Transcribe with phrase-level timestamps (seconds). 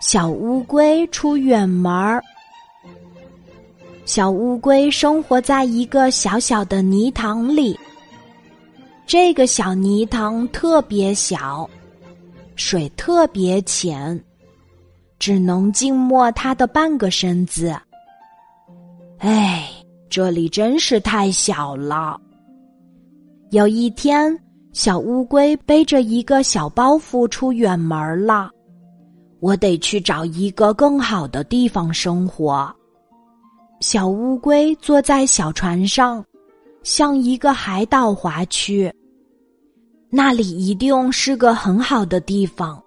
[0.00, 2.22] 小乌龟出远门儿。
[4.04, 7.78] 小乌龟生活在一个小小的泥塘里。
[9.06, 11.68] 这个小泥塘特别小，
[12.56, 14.22] 水特别浅，
[15.18, 17.74] 只能浸没它的半个身子。
[19.18, 19.68] 哎，
[20.10, 22.20] 这里真是太小了。
[23.50, 24.38] 有一天，
[24.72, 28.50] 小乌龟背着一个小包袱出远门了。
[29.46, 32.68] 我得去找一个更好的地方生活。
[33.78, 36.24] 小乌龟坐在小船上，
[36.82, 38.92] 向一个海岛划去。
[40.10, 42.82] 那里一定是个很好的地方。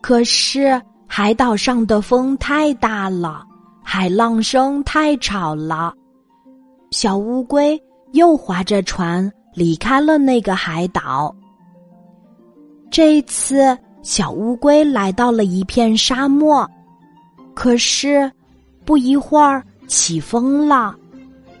[0.00, 3.44] 可是海岛上的风太大了，
[3.82, 5.92] 海浪声太吵了。
[6.92, 7.78] 小乌龟
[8.12, 11.36] 又划着船离开了那个海岛。
[12.90, 13.76] 这次。
[14.02, 16.68] 小乌龟来到了一片沙漠，
[17.54, 18.30] 可是
[18.84, 20.94] 不一会儿起风了，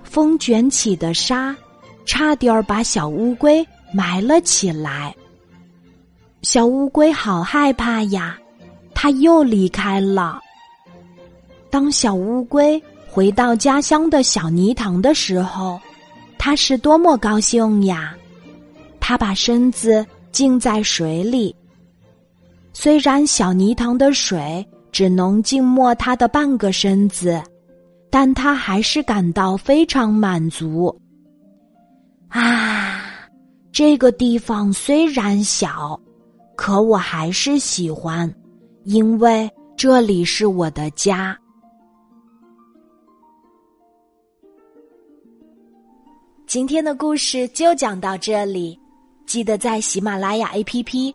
[0.02, 1.56] 风卷起的沙
[2.04, 5.14] 差点儿把小乌龟埋了起来。
[6.42, 8.36] 小乌龟好害怕呀，
[8.92, 10.40] 它又离开了。
[11.70, 15.80] 当小乌龟回到家乡的小泥塘的时候，
[16.36, 18.14] 它是多么高兴呀！
[18.98, 21.54] 它把身子浸在水里。
[22.72, 27.42] 虽然小泥塘的水只能浸没它的半个身子，
[28.10, 30.94] 但它还是感到非常满足。
[32.28, 33.28] 啊，
[33.72, 36.00] 这个地方虽然小，
[36.56, 38.32] 可我还是喜欢，
[38.84, 41.38] 因为这里是我的家。
[46.46, 48.78] 今天的故事就讲到这里，
[49.26, 51.14] 记得在喜马拉雅 APP。